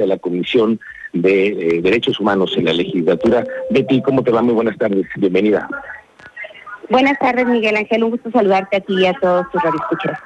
[0.00, 0.80] de la Comisión
[1.12, 3.44] de eh, Derechos Humanos en la legislatura.
[3.70, 4.42] Betty, ¿cómo te va?
[4.42, 5.68] Muy buenas tardes, bienvenida.
[6.88, 10.18] Buenas tardes, Miguel Ángel, un gusto saludarte a ti y a todos tus radioescuchas.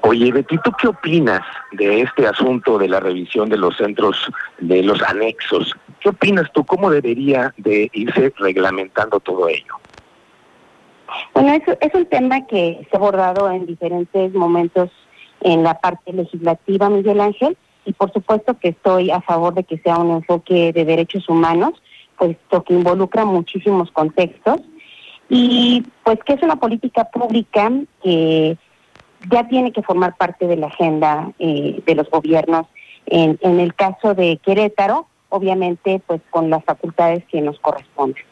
[0.00, 1.40] Oye, Betty, ¿tú qué opinas
[1.72, 5.74] de este asunto de la revisión de los centros, de los anexos?
[6.00, 6.64] ¿Qué opinas tú?
[6.64, 9.76] ¿Cómo debería de irse reglamentando todo ello?
[11.32, 14.90] Bueno, es, es un tema que se ha abordado en diferentes momentos
[15.40, 19.78] en la parte legislativa, Miguel Ángel, y por supuesto que estoy a favor de que
[19.78, 21.72] sea un enfoque de derechos humanos,
[22.18, 24.60] puesto que involucra muchísimos contextos
[25.28, 27.70] y pues que es una política pública
[28.02, 28.56] que
[29.30, 32.66] ya tiene que formar parte de la agenda eh, de los gobiernos.
[33.06, 38.22] En, en el caso de Querétaro, obviamente, pues con las facultades que nos corresponden.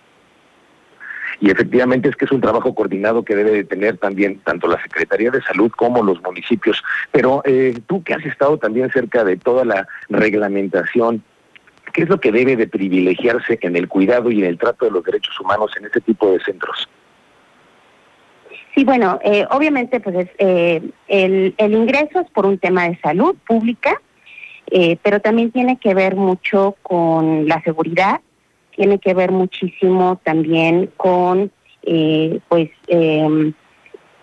[1.42, 4.80] Y efectivamente es que es un trabajo coordinado que debe de tener también tanto la
[4.80, 6.80] Secretaría de Salud como los municipios.
[7.10, 11.24] Pero eh, tú que has estado también cerca de toda la reglamentación,
[11.92, 14.92] ¿qué es lo que debe de privilegiarse en el cuidado y en el trato de
[14.92, 16.89] los derechos humanos en este tipo de centros?
[18.77, 23.00] Sí, bueno, eh, obviamente pues es, eh, el, el ingreso es por un tema de
[23.00, 24.00] salud pública,
[24.70, 28.20] eh, pero también tiene que ver mucho con la seguridad,
[28.77, 31.51] tiene que ver muchísimo también con
[31.83, 33.53] eh, pues eh,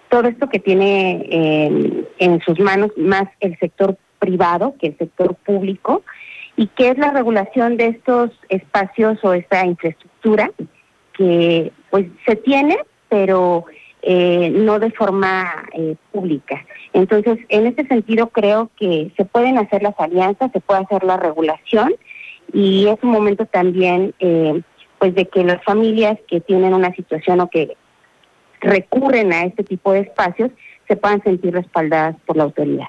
[0.09, 5.35] todo esto que tiene eh, en sus manos más el sector privado que el sector
[5.35, 6.03] público
[6.55, 10.51] y que es la regulación de estos espacios o esta infraestructura
[11.13, 12.77] que pues se tiene
[13.09, 13.65] pero
[14.01, 16.65] eh, no de forma eh, pública.
[16.93, 21.17] Entonces, en este sentido, creo que se pueden hacer las alianzas, se puede hacer la
[21.17, 21.93] regulación
[22.53, 24.61] y es un momento también, eh,
[24.97, 27.75] pues, de que las familias que tienen una situación o que
[28.61, 30.51] recurren a este tipo de espacios
[30.87, 32.87] se puedan sentir respaldadas por la autoridad.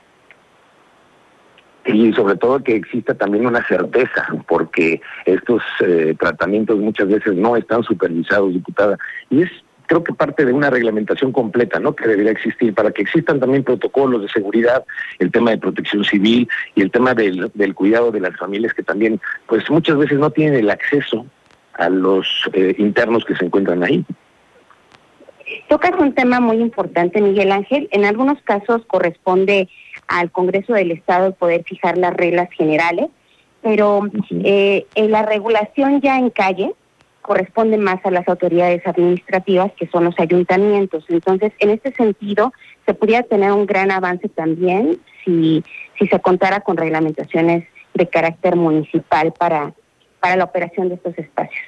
[1.86, 7.56] Y sobre todo que exista también una certeza, porque estos eh, tratamientos muchas veces no
[7.56, 8.98] están supervisados, diputada.
[9.30, 9.50] Y es
[9.90, 11.96] creo que parte de una reglamentación completa, ¿no?
[11.96, 14.84] Que debería existir para que existan también protocolos de seguridad,
[15.18, 18.84] el tema de protección civil y el tema del, del cuidado de las familias que
[18.84, 21.26] también, pues muchas veces no tienen el acceso
[21.74, 24.04] a los eh, internos que se encuentran ahí.
[25.68, 27.88] Tocas un tema muy importante, Miguel Ángel.
[27.90, 29.68] En algunos casos corresponde
[30.06, 33.08] al Congreso del Estado el poder fijar las reglas generales,
[33.60, 36.74] pero eh, en la regulación ya en calle
[37.30, 41.04] corresponde más a las autoridades administrativas, que son los ayuntamientos.
[41.06, 42.52] Entonces, en este sentido,
[42.86, 45.62] se podría tener un gran avance también si,
[45.96, 49.72] se contara con reglamentaciones de carácter municipal para,
[50.18, 51.64] para la operación de estos espacios.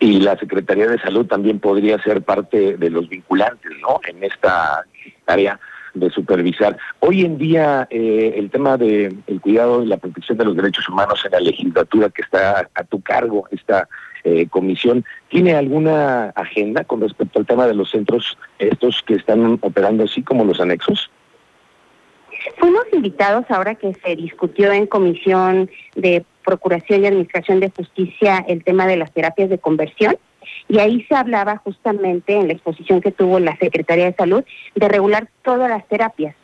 [0.00, 4.00] Y la Secretaría de Salud también podría ser parte de los vinculantes, ¿no?
[4.08, 4.86] En esta
[5.26, 5.60] área
[5.92, 6.78] de supervisar.
[7.00, 10.88] Hoy en día eh, el tema de el cuidado y la protección de los derechos
[10.88, 13.86] humanos en la legislatura que está a tu cargo, esta
[14.24, 19.58] eh, comisión, ¿tiene alguna agenda con respecto al tema de los centros estos que están
[19.60, 21.10] operando así como los anexos?
[22.58, 28.64] Fuimos invitados ahora que se discutió en Comisión de Procuración y Administración de Justicia el
[28.64, 30.16] tema de las terapias de conversión
[30.68, 34.88] y ahí se hablaba justamente en la exposición que tuvo la Secretaría de Salud de
[34.88, 36.34] regular todas las terapias,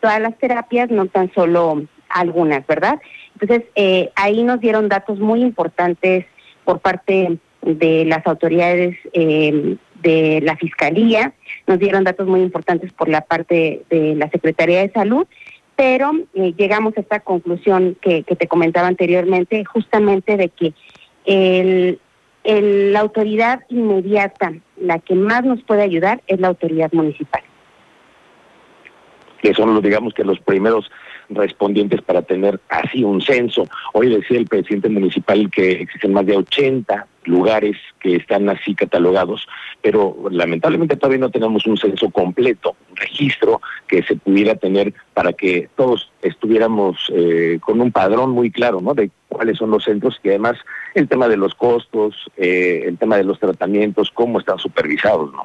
[0.00, 3.00] todas las terapias, no tan solo algunas, ¿verdad?
[3.40, 6.26] Entonces, eh, ahí nos dieron datos muy importantes
[6.68, 11.32] por parte de las autoridades eh, de la Fiscalía,
[11.66, 15.26] nos dieron datos muy importantes por la parte de la Secretaría de Salud,
[15.76, 21.98] pero eh, llegamos a esta conclusión que, te comentaba anteriormente, justamente de que
[22.44, 27.40] la autoridad inmediata, la que más nos puede ayudar, es la autoridad municipal.
[29.42, 30.90] Que son, los, digamos, que los primeros
[31.30, 33.68] respondientes para tener así un censo.
[33.92, 39.46] Hoy decía el presidente municipal que existen más de 80 lugares que están así catalogados,
[39.82, 45.34] pero lamentablemente todavía no tenemos un censo completo, un registro que se pudiera tener para
[45.34, 48.94] que todos estuviéramos eh, con un padrón muy claro, ¿no?
[48.94, 50.56] De cuáles son los centros y además
[50.94, 55.42] el tema de los costos, eh, el tema de los tratamientos, cómo están supervisados, ¿no?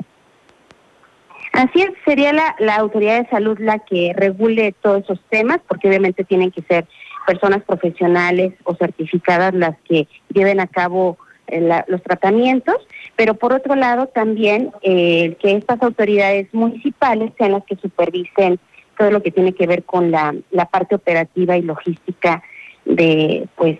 [1.54, 5.88] Así es, sería la, la autoridad de salud la que regule todos esos temas, porque
[5.88, 6.88] obviamente tienen que ser
[7.28, 11.18] personas profesionales o certificadas las que lleven a cabo
[11.48, 12.76] eh, los tratamientos,
[13.16, 18.60] pero por otro lado también eh, que estas autoridades municipales sean las que supervisen
[18.98, 22.42] todo lo que tiene que ver con la, la parte operativa y logística
[22.86, 23.78] de pues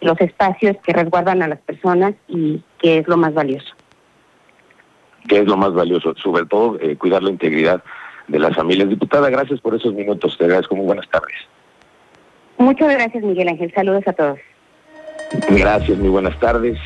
[0.00, 3.75] los espacios que resguardan a las personas y que es lo más valioso
[5.26, 7.82] que es lo más valioso, sobre todo eh, cuidar la integridad
[8.28, 8.88] de las familias.
[8.88, 11.36] Diputada, gracias por esos minutos, te agradezco, muy buenas tardes.
[12.58, 13.72] Muchas gracias, Miguel Ángel.
[13.74, 14.38] Saludos a todos.
[15.50, 16.78] Gracias, muy buenas tardes.